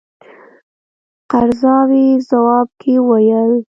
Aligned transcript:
قرضاوي 1.31 2.07
ځواب 2.29 2.67
کې 2.81 2.93
وویل. 3.01 3.51